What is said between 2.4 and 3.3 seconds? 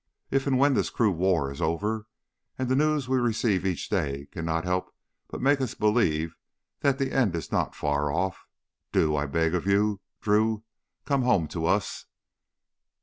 and the news we